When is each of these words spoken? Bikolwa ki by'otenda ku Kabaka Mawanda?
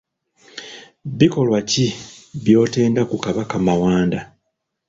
Bikolwa 1.19 1.59
ki 1.69 1.85
by'otenda 2.43 3.01
ku 3.09 3.15
Kabaka 3.25 3.55
Mawanda? 3.67 4.19